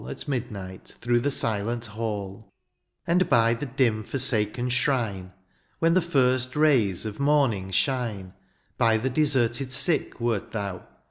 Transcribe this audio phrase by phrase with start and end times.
[0.09, 2.49] At midnight, through the silent hall;
[3.05, 5.31] And by the dim forsaken shrine.
[5.77, 8.33] When the first rays of morning shine.
[8.79, 10.87] By the deserted sick wert thou.